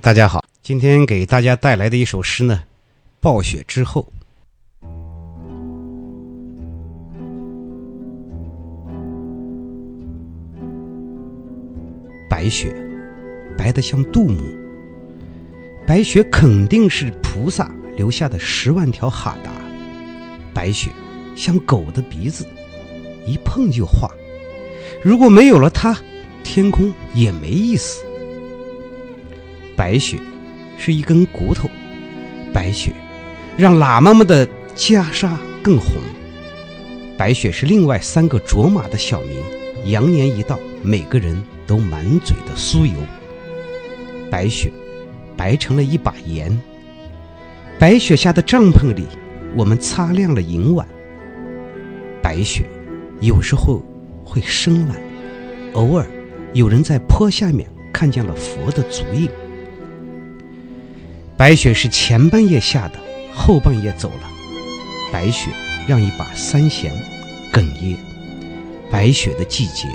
[0.00, 2.62] 大家好，今天给大家带来的一首诗呢，
[3.20, 4.10] 《暴雪之后》。
[12.30, 12.74] 白雪，
[13.58, 14.40] 白的像杜牧。
[15.86, 19.50] 白雪肯定是菩萨留下的十万条哈达。
[20.54, 20.90] 白雪
[21.36, 22.46] 像狗的鼻子，
[23.26, 24.10] 一碰就化。
[25.02, 25.94] 如果没有了它，
[26.42, 28.03] 天空也没意思。
[29.76, 30.18] 白雪
[30.78, 31.68] 是一根骨头，
[32.52, 32.92] 白雪
[33.56, 35.96] 让喇嘛们的袈裟更红。
[37.16, 39.40] 白雪是另外三个卓玛的小名，
[39.90, 42.94] 羊年一到，每个人都满嘴的酥油。
[44.30, 44.72] 白雪
[45.36, 46.60] 白成了一把盐。
[47.78, 49.04] 白雪下的帐篷里，
[49.56, 50.86] 我们擦亮了银碗。
[52.20, 52.64] 白雪
[53.20, 53.82] 有时候
[54.24, 54.96] 会生蓝，
[55.74, 56.06] 偶尔
[56.52, 59.28] 有人在坡下面看见了佛的足印。
[61.36, 62.98] 白雪是前半夜下的，
[63.34, 64.30] 后半夜走了。
[65.12, 65.50] 白雪
[65.86, 66.92] 让一把三弦
[67.52, 67.96] 哽咽。
[68.88, 69.88] 白雪的季节，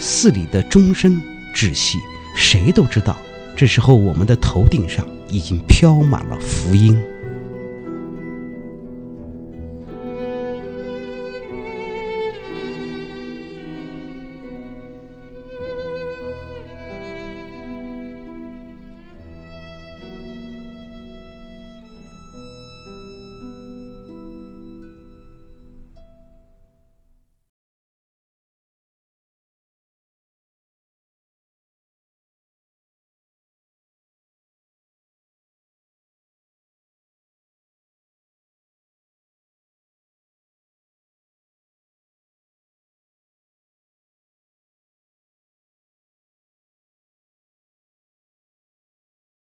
[0.00, 1.22] 寺里的钟声
[1.54, 1.98] 窒息，
[2.34, 3.16] 谁都知道，
[3.56, 7.00] 这时候我们的头顶上已经飘满了福音。